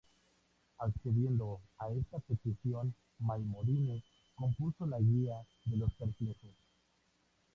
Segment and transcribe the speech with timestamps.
[0.79, 4.01] Accediendo a esta petición, Maimónides
[4.33, 6.55] compuso la "Guía de los Perplejos".